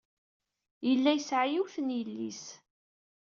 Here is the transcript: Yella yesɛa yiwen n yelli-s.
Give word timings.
Yella 0.87 1.11
yesɛa 1.13 1.45
yiwen 1.51 1.87
n 1.91 1.95
yelli-s. 1.97 2.43